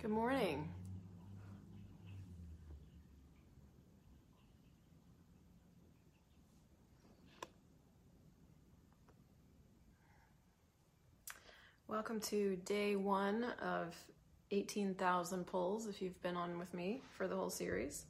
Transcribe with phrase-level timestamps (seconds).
[0.00, 0.68] Good morning.
[11.88, 13.96] Welcome to day one of
[14.52, 18.04] 18,000 pulls if you've been on with me for the whole series.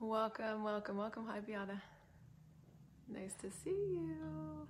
[0.00, 1.26] Welcome, welcome, welcome.
[1.26, 1.82] Hi, Beata.
[3.12, 4.66] Nice to see you.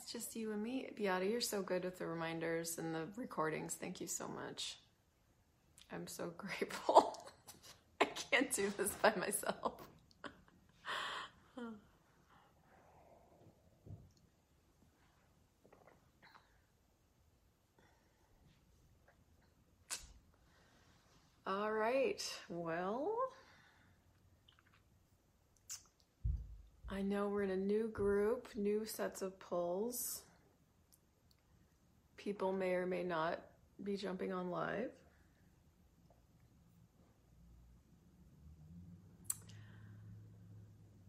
[0.00, 0.88] It's just you and me.
[0.94, 3.74] Beata, you're so good with the reminders and the recordings.
[3.74, 4.78] Thank you so much.
[5.92, 7.28] I'm so grateful.
[8.00, 9.72] I can't do this by myself.
[21.44, 22.22] All right.
[22.48, 23.16] Well,
[26.88, 27.90] I know we're in a new
[28.54, 30.22] new sets of pulls.
[32.16, 33.40] People may or may not
[33.82, 34.90] be jumping on live.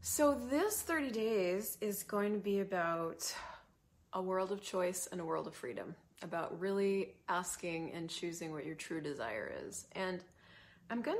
[0.01, 3.33] So, this 30 days is going to be about
[4.13, 8.65] a world of choice and a world of freedom, about really asking and choosing what
[8.65, 9.85] your true desire is.
[9.93, 10.23] And
[10.89, 11.17] I'm gonna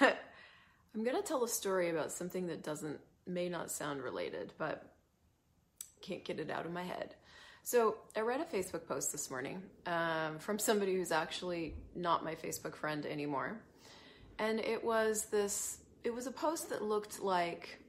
[0.94, 4.95] I'm gonna tell a story about something that doesn't may not sound related, but
[6.06, 7.14] can't get it out of my head.
[7.62, 12.36] So I read a Facebook post this morning um, from somebody who's actually not my
[12.36, 13.60] Facebook friend anymore,
[14.38, 15.78] and it was this.
[16.04, 17.80] It was a post that looked like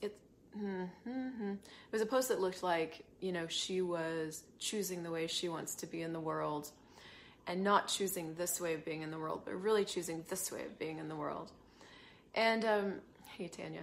[0.00, 0.18] it.
[0.58, 5.28] Mm-hmm, it was a post that looked like you know she was choosing the way
[5.28, 6.70] she wants to be in the world,
[7.46, 10.64] and not choosing this way of being in the world, but really choosing this way
[10.64, 11.52] of being in the world.
[12.34, 12.94] And um,
[13.38, 13.82] hey, Tanya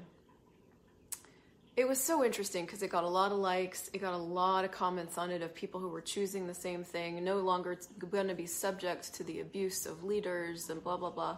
[1.79, 3.89] it was so interesting because it got a lot of likes.
[3.93, 6.83] It got a lot of comments on it of people who were choosing the same
[6.83, 7.77] thing, no longer
[8.11, 11.37] going to be subject to the abuse of leaders and blah blah blah.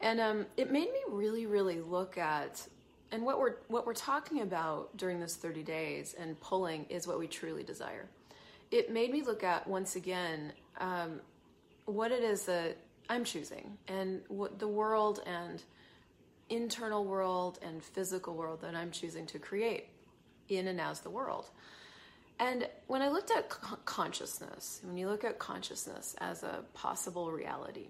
[0.00, 2.66] And um, it made me really, really look at
[3.10, 7.18] and what we're what we're talking about during this 30 days and pulling is what
[7.18, 8.08] we truly desire.
[8.70, 11.20] It made me look at once again um,
[11.84, 12.78] what it is that
[13.10, 15.62] I'm choosing and what the world and
[16.52, 19.86] internal world and physical world that I'm choosing to create
[20.48, 21.46] in and as the world.
[22.38, 23.48] And when I looked at
[23.84, 27.88] consciousness, when you look at consciousness as a possible reality,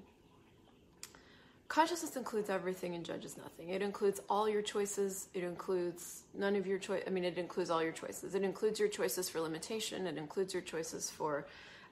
[1.68, 3.70] consciousness includes everything and judges nothing.
[3.70, 5.28] It includes all your choices.
[5.32, 7.02] It includes none of your choice.
[7.06, 8.34] I mean, it includes all your choices.
[8.34, 10.06] It includes your choices for limitation.
[10.06, 11.46] It includes your choices for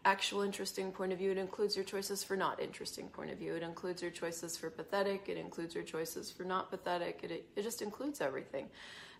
[0.05, 1.31] actual interesting point of view.
[1.31, 3.55] It includes your choices for not interesting point of view.
[3.55, 5.29] It includes your choices for pathetic.
[5.29, 7.21] It includes your choices for not pathetic.
[7.23, 8.69] It, it just includes everything.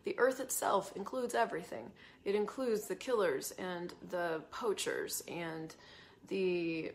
[0.05, 1.91] The earth itself includes everything.
[2.25, 5.75] It includes the killers and the poachers and
[6.29, 6.93] the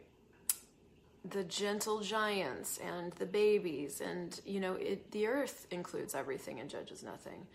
[1.31, 6.69] the gentle giants and the babies and you know it, the earth includes everything and
[6.69, 7.47] judges nothing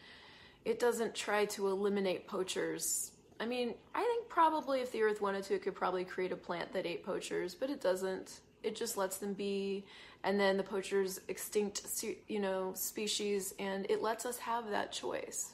[0.65, 5.45] it doesn't try to eliminate poachers I mean, I think probably if the Earth wanted
[5.45, 8.41] to, it could probably create a plant that ate poachers, but it doesn't.
[8.63, 9.87] It just lets them be,
[10.23, 15.53] and then the poachers extinct, you know, species, and it lets us have that choice.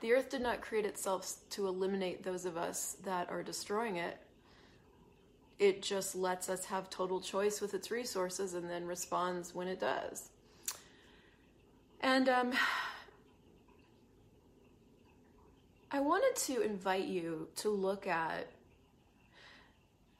[0.00, 4.16] The Earth did not create itself to eliminate those of us that are destroying it.
[5.58, 9.78] It just lets us have total choice with its resources, and then responds when it
[9.78, 10.30] does.
[12.00, 12.52] And um,
[15.92, 18.46] I wanted to invite you to look at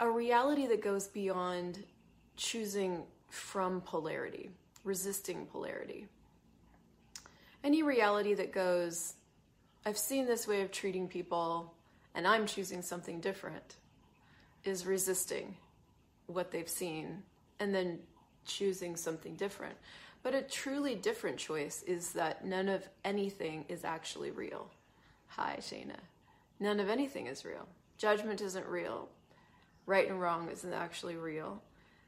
[0.01, 1.85] a reality that goes beyond
[2.37, 4.51] choosing from polarity,
[4.83, 6.09] resisting polarity.
[7.63, 9.15] Any reality that goes,
[9.87, 11.73] I've seen this way of treating people
[12.17, 13.77] and I'm choosing something different,
[14.65, 15.57] is resisting
[16.27, 17.23] what they've seen
[17.61, 18.01] and then
[18.45, 19.77] choosing something different.
[20.25, 24.69] But a truly different choice is that none of anything is actually real.
[25.37, 25.97] Hi, Shayna.
[26.59, 27.69] None of anything is real.
[27.99, 29.09] Judgment isn't real.
[29.87, 31.63] Right and wrong isn't actually real.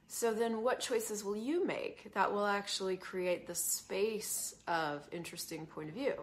[0.09, 5.67] So then, what choices will you make that will actually create the space of interesting
[5.67, 6.15] point of view?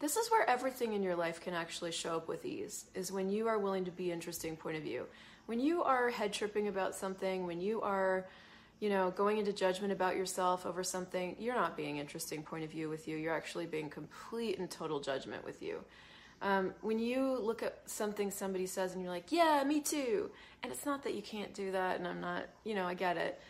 [0.00, 3.30] This is where everything in your life can actually show up with ease, is when
[3.30, 5.06] you are willing to be interesting point of view.
[5.46, 8.26] When you are head tripping about something, when you are,
[8.80, 12.70] you know, going into judgment about yourself over something, you're not being interesting point of
[12.70, 13.16] view with you.
[13.16, 15.84] You're actually being complete and total judgment with you.
[16.42, 20.30] Um, when you look at something somebody says and you're like, yeah, me too.
[20.62, 23.16] And it's not that you can't do that, and I'm not, you know, I get
[23.16, 23.40] it.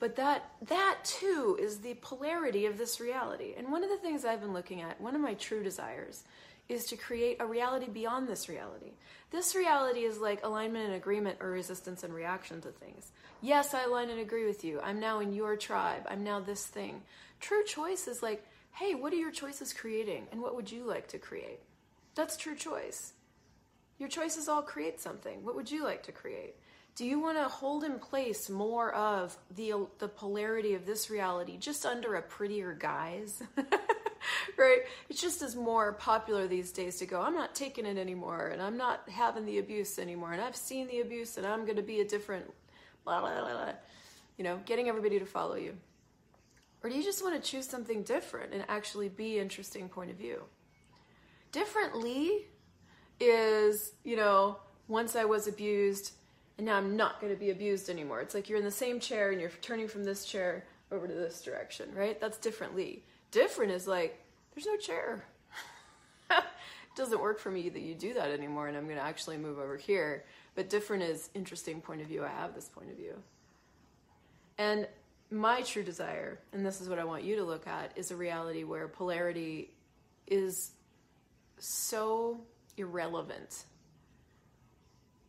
[0.00, 3.54] But that that too is the polarity of this reality.
[3.56, 6.24] And one of the things I've been looking at, one of my true desires,
[6.68, 8.92] is to create a reality beyond this reality.
[9.30, 13.12] This reality is like alignment and agreement or resistance and reaction to things.
[13.40, 14.80] Yes, I align and agree with you.
[14.80, 16.06] I'm now in your tribe.
[16.08, 17.02] I'm now this thing.
[17.40, 20.26] True choice is like, hey, what are your choices creating?
[20.32, 21.60] And what would you like to create?
[22.14, 23.12] That's true choice.
[23.98, 25.44] Your choices all create something.
[25.44, 26.56] What would you like to create?
[26.94, 31.56] Do you want to hold in place more of the the polarity of this reality
[31.56, 33.42] just under a prettier guise?
[34.58, 34.80] right?
[35.08, 38.60] It's just as more popular these days to go, I'm not taking it anymore and
[38.60, 41.82] I'm not having the abuse anymore and I've seen the abuse and I'm going to
[41.82, 42.44] be a different
[43.04, 43.72] blah blah blah blah.
[44.36, 45.76] You know, getting everybody to follow you.
[46.82, 50.16] Or do you just want to choose something different and actually be interesting point of
[50.16, 50.42] view?
[51.52, 52.46] Differently
[53.20, 54.56] is, you know,
[54.88, 56.12] once I was abused
[56.58, 58.20] and now I'm not going to be abused anymore.
[58.20, 61.14] It's like you're in the same chair and you're turning from this chair over to
[61.14, 62.20] this direction, right?
[62.20, 63.04] That's differently.
[63.30, 64.18] Different is like,
[64.54, 65.24] there's no chair.
[66.30, 66.44] it
[66.96, 69.58] doesn't work for me that you do that anymore and I'm going to actually move
[69.58, 70.24] over here.
[70.54, 72.24] But different is interesting point of view.
[72.24, 73.14] I have this point of view.
[74.58, 74.86] And
[75.30, 78.16] my true desire, and this is what I want you to look at, is a
[78.16, 79.70] reality where polarity
[80.26, 80.72] is
[81.62, 82.40] so
[82.76, 83.66] irrelevant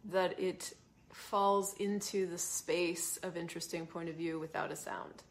[0.05, 0.73] that it
[1.11, 5.21] falls into the space of interesting point of view without a sound.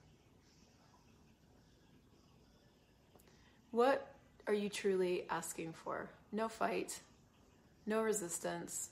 [3.72, 4.14] What
[4.46, 6.08] are you truly asking for?
[6.30, 7.00] No fight,
[7.84, 8.90] no resistance,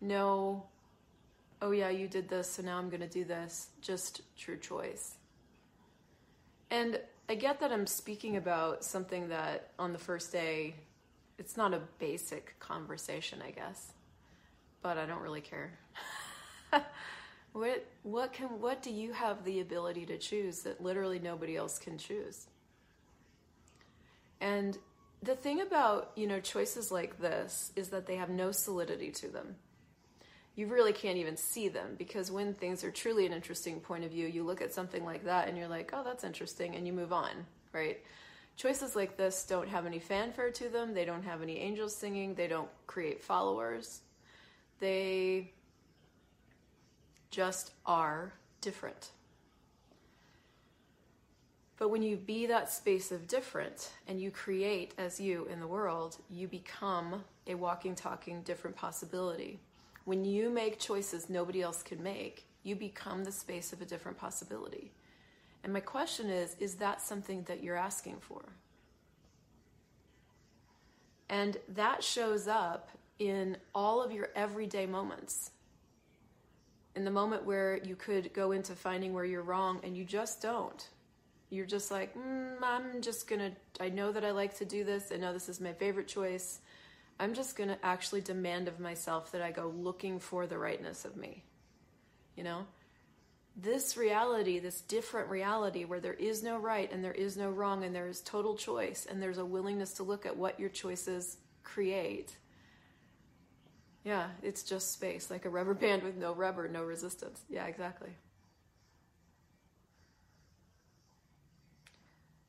[0.00, 0.64] no,
[1.60, 3.68] oh yeah, you did this, so now I'm going to do this.
[3.82, 5.16] Just true choice.
[6.70, 10.74] And I get that I'm speaking about something that on the first day,
[11.38, 13.92] it's not a basic conversation, I guess
[14.86, 15.72] but I don't really care.
[17.52, 21.76] what what can what do you have the ability to choose that literally nobody else
[21.76, 22.46] can choose?
[24.40, 24.78] And
[25.20, 29.26] the thing about, you know, choices like this is that they have no solidity to
[29.26, 29.56] them.
[30.56, 34.10] You really can't even see them because when things are truly an interesting point of
[34.10, 36.92] view, you look at something like that and you're like, "Oh, that's interesting," and you
[36.94, 38.02] move on, right?
[38.56, 40.94] Choices like this don't have any fanfare to them.
[40.94, 42.34] They don't have any angels singing.
[42.34, 44.00] They don't create followers.
[44.78, 45.52] They
[47.30, 48.32] just are
[48.62, 49.10] different.
[51.76, 55.66] But when you be that space of different and you create as you in the
[55.66, 59.60] world, you become a walking, talking, different possibility.
[60.06, 64.16] When you make choices nobody else can make, you become the space of a different
[64.16, 64.92] possibility.
[65.64, 68.44] And my question is is that something that you're asking for?
[71.28, 75.50] And that shows up in all of your everyday moments.
[76.94, 80.40] In the moment where you could go into finding where you're wrong and you just
[80.40, 80.88] don't.
[81.50, 83.50] You're just like, mm, I'm just gonna,
[83.80, 85.10] I know that I like to do this.
[85.12, 86.60] I know this is my favorite choice.
[87.18, 91.16] I'm just gonna actually demand of myself that I go looking for the rightness of
[91.16, 91.42] me.
[92.36, 92.66] You know?
[93.56, 97.84] This reality, this different reality where there is no right and there is no wrong
[97.84, 101.38] and there is total choice and there's a willingness to look at what your choices
[101.62, 102.36] create
[104.06, 107.42] yeah, it's just space, like a rubber band with no rubber, no resistance.
[107.50, 108.10] Yeah, exactly.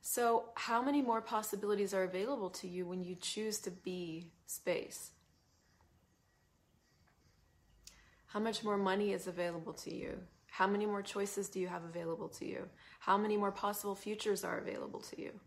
[0.09, 5.11] So, how many more possibilities are available to you when you choose to be space?
[8.27, 10.19] How much more money is available to you?
[10.49, 12.69] How many more choices do you have available to you?
[13.01, 15.41] How many more possible futures are available to you?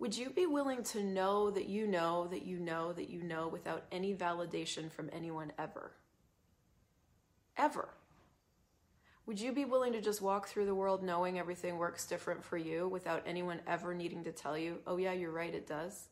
[0.00, 3.48] Would you be willing to know that you know that you know that you know
[3.48, 5.92] without any validation from anyone ever?
[7.56, 7.88] Ever.
[9.26, 12.58] Would you be willing to just walk through the world knowing everything works different for
[12.58, 16.08] you without anyone ever needing to tell you, oh, yeah, you're right, it does?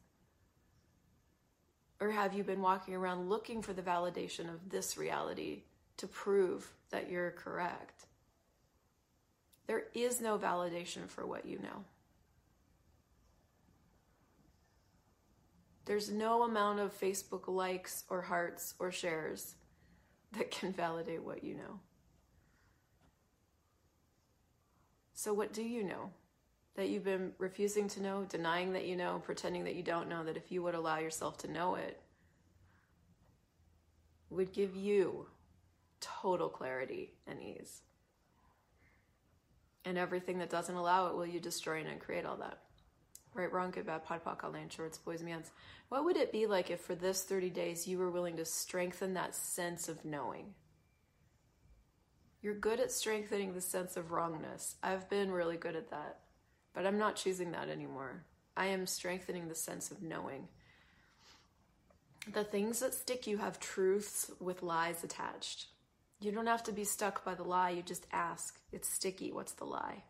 [2.00, 5.62] Or have you been walking around looking for the validation of this reality
[5.98, 8.06] to prove that you're correct?
[9.66, 11.84] There is no validation for what you know.
[15.84, 19.54] There's no amount of Facebook likes or hearts or shares
[20.32, 21.80] that can validate what you know.
[25.22, 26.10] So, what do you know
[26.74, 30.24] that you've been refusing to know, denying that you know, pretending that you don't know,
[30.24, 32.00] that if you would allow yourself to know it,
[34.30, 35.28] would give you
[36.00, 37.82] total clarity and ease?
[39.84, 42.58] And everything that doesn't allow it, will you destroy and create all that?
[43.32, 45.50] right, wrong, good, bad, pod, poc, all nine, shorts, boys, beyonds.
[45.88, 49.14] What would it be like if for this 30 days you were willing to strengthen
[49.14, 50.46] that sense of knowing?
[52.42, 54.74] You're good at strengthening the sense of wrongness.
[54.82, 56.18] I've been really good at that,
[56.74, 58.24] but I'm not choosing that anymore.
[58.56, 60.48] I am strengthening the sense of knowing.
[62.32, 65.68] The things that stick you have truths with lies attached.
[66.20, 68.58] You don't have to be stuck by the lie, you just ask.
[68.72, 69.32] It's sticky.
[69.32, 70.02] What's the lie?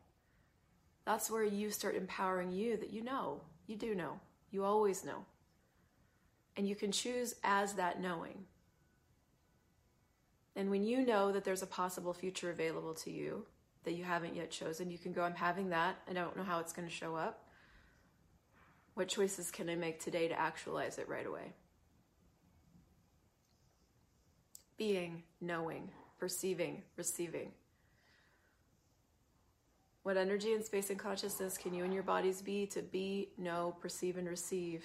[1.05, 3.43] That's where you start empowering you that you know.
[3.67, 4.21] You do know.
[4.51, 5.27] You always know.
[6.57, 8.45] And you can choose as that knowing.
[10.55, 13.47] And when you know that there's a possible future available to you
[13.85, 15.97] that you haven't yet chosen, you can go, I'm having that.
[16.09, 17.45] I don't know how it's going to show up.
[18.95, 21.55] What choices can I make today to actualize it right away?
[24.77, 27.53] Being, knowing, perceiving, receiving.
[30.03, 33.77] What energy and space and consciousness can you and your bodies be to be, know,
[33.81, 34.85] perceive, and receive?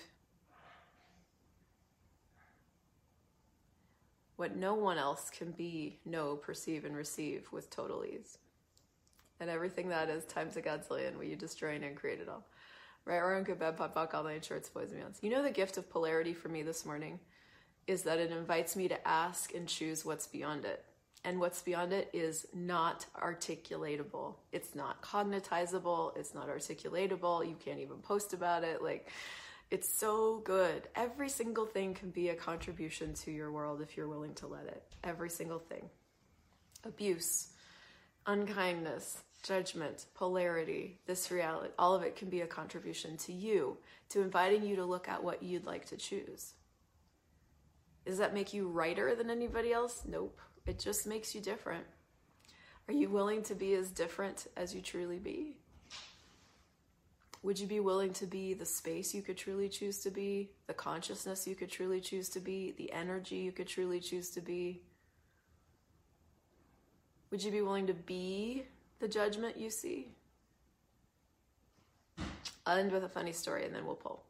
[4.37, 8.37] What no one else can be, know, perceive, and receive with total ease.
[9.39, 12.45] And everything that is times a godzillion, will you destroy and create it all?
[13.05, 15.21] Right, wrong, good, bad, POD, POC, all nine shorts, boys and beyonds.
[15.21, 17.19] You know the gift of polarity for me this morning
[17.85, 20.83] is that it invites me to ask and choose what's beyond it
[21.23, 24.35] and what's beyond it is not articulatable.
[24.51, 26.15] It's not cognitizable.
[26.17, 27.45] It's not articulatable.
[27.45, 28.81] You can't even post about it.
[28.81, 29.09] Like,
[29.69, 30.87] it's so good.
[30.95, 34.65] Every single thing can be a contribution to your world if you're willing to let
[34.65, 34.83] it.
[35.03, 35.89] Every single thing.
[36.85, 37.49] Abuse,
[38.25, 43.77] unkindness, judgment, polarity, this reality, all of it can be a contribution to you,
[44.09, 46.53] to inviting you to look at what you'd like to choose.
[48.05, 50.03] Does that make you righter than anybody else?
[50.07, 50.39] Nope.
[50.65, 51.85] It just makes you different.
[52.87, 55.57] Are you willing to be as different as you truly be?
[57.43, 60.73] Would you be willing to be the space you could truly choose to be, the
[60.73, 64.81] consciousness you could truly choose to be, the energy you could truly choose to be?
[67.31, 68.63] Would you be willing to be
[68.99, 70.09] the judgment you see?
[72.65, 74.23] I'll end with a funny story and then we'll pull.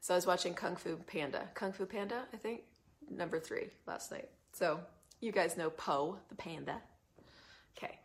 [0.00, 1.48] So I was watching Kung Fu Panda.
[1.54, 2.62] Kung Fu Panda, I think,
[3.10, 4.28] number three last night.
[4.52, 4.80] So
[5.20, 6.80] you guys know Po, the panda.
[7.76, 7.98] Okay,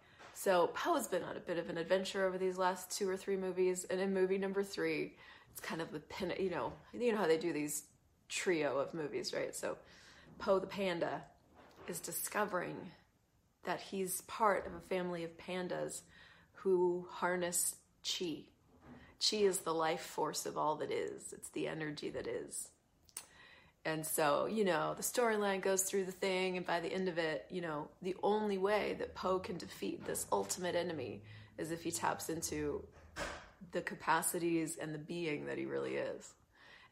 [0.44, 3.38] so Po's been on a bit of an adventure over these last two or three
[3.38, 5.16] movies, and in movie number three,
[5.50, 6.34] it's kind of the pin.
[6.38, 7.84] You know, you know how they do these
[8.28, 9.56] trio of movies, right?
[9.56, 9.78] So
[10.40, 11.22] Po the panda
[11.88, 12.76] is discovering
[13.64, 16.02] that he's part of a family of pandas
[16.52, 18.44] who harness chi.
[19.26, 21.32] Chi is the life force of all that is.
[21.32, 22.68] It's the energy that is.
[23.86, 27.18] And so, you know, the storyline goes through the thing, and by the end of
[27.18, 31.22] it, you know, the only way that Po can defeat this ultimate enemy
[31.58, 32.82] is if he taps into
[33.74, 36.34] the capacities and the being that he really is.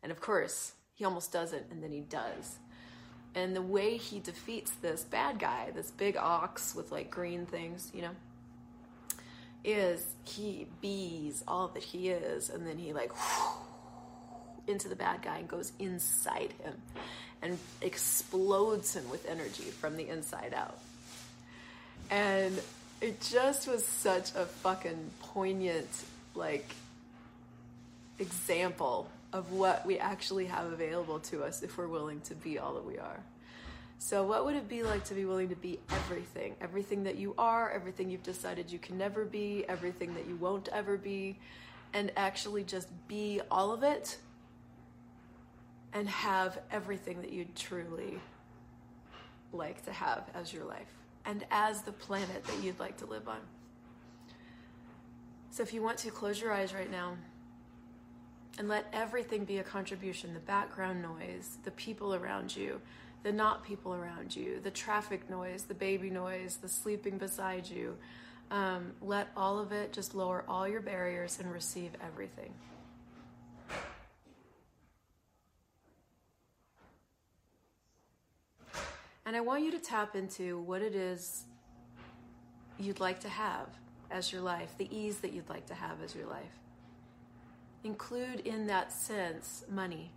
[0.03, 2.57] And of course, he almost doesn't, and then he does.
[3.35, 7.89] And the way he defeats this bad guy, this big ox with like green things,
[7.93, 8.15] you know,
[9.63, 13.13] is he bees all that he is, and then he like.
[13.13, 13.70] Whoosh,
[14.71, 16.73] into the bad guy and goes inside him
[17.41, 20.77] and explodes him with energy from the inside out.
[22.09, 22.59] And
[23.01, 25.89] it just was such a fucking poignant,
[26.35, 26.69] like,
[28.19, 32.73] example of what we actually have available to us if we're willing to be all
[32.75, 33.19] that we are.
[33.97, 36.55] So, what would it be like to be willing to be everything?
[36.59, 40.67] Everything that you are, everything you've decided you can never be, everything that you won't
[40.69, 41.37] ever be,
[41.93, 44.17] and actually just be all of it
[45.93, 48.19] and have everything that you'd truly
[49.53, 50.93] like to have as your life
[51.25, 53.39] and as the planet that you'd like to live on.
[55.51, 57.17] So, if you want to close your eyes right now
[58.57, 62.79] and let everything be a contribution the background noise, the people around you,
[63.23, 67.97] the not people around you, the traffic noise, the baby noise, the sleeping beside you.
[68.49, 72.53] Um, let all of it just lower all your barriers and receive everything.
[79.31, 81.45] And I want you to tap into what it is
[82.77, 83.69] you'd like to have
[84.09, 86.59] as your life, the ease that you'd like to have as your life.
[87.85, 90.11] Include in that sense money.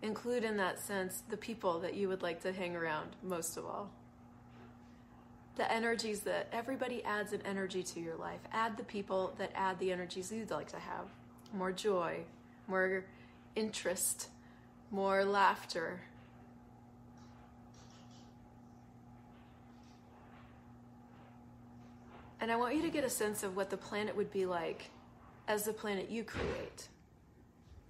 [0.00, 3.66] Include in that sense the people that you would like to hang around most of
[3.66, 3.90] all.
[5.56, 8.40] The energies that everybody adds an energy to your life.
[8.50, 11.04] Add the people that add the energies you'd like to have
[11.52, 12.20] more joy,
[12.66, 13.04] more
[13.54, 14.30] interest,
[14.90, 16.00] more laughter,
[22.40, 24.90] And I want you to get a sense of what the planet would be like
[25.46, 26.88] as the planet you create.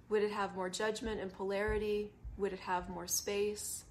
[0.09, 2.11] Would it have more judgment and polarity?
[2.37, 3.85] Would it have more space?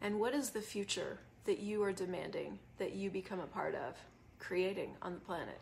[0.00, 3.96] And what is the future that you are demanding that you become a part of,
[4.38, 5.58] creating on the planet?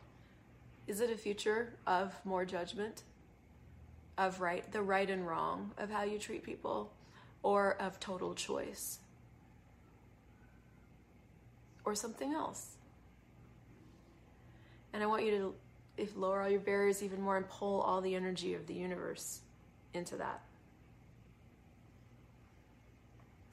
[0.86, 3.04] Is it a future of more judgment,
[4.18, 6.92] of right, the right and wrong of how you treat people,
[7.42, 8.98] or of total choice,
[11.84, 12.66] or something else?
[14.92, 15.54] And I want you to
[15.96, 19.40] if lower all your barriers even more and pull all the energy of the universe
[19.92, 20.42] into that.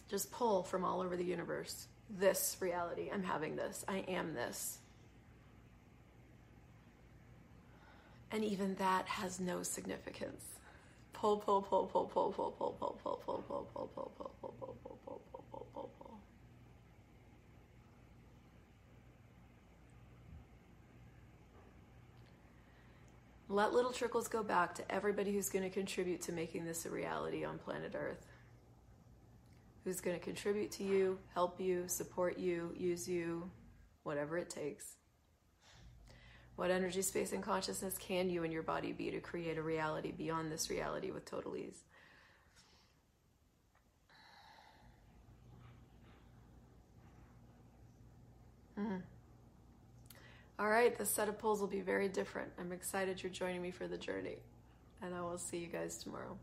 [0.10, 3.10] Just pull from all over the universe this reality.
[3.14, 3.86] I'm having this.
[3.88, 4.80] I am this.
[8.32, 10.44] And even that has no significance.
[11.14, 15.00] Pull, pull, pull, pull, pull, pull, pull, pull, pull, pull, pull, pull, pull, pull, pull,
[15.06, 15.22] pull,
[15.52, 16.20] pull, pull, pull.
[23.52, 26.90] Let little trickles go back to everybody who's going to contribute to making this a
[26.90, 28.26] reality on planet Earth.
[29.84, 33.52] Who's going to contribute to you, help you, support you, use you,
[34.04, 34.96] whatever it takes.
[36.56, 40.14] What energy, space, and consciousness can you and your body be to create a reality
[40.14, 41.84] beyond this reality with total ease?
[48.80, 49.21] Mm-hmm.
[50.62, 52.52] All right, the set of pulls will be very different.
[52.60, 54.38] I'm excited you're joining me for the journey,
[55.02, 56.38] and I will see you guys tomorrow.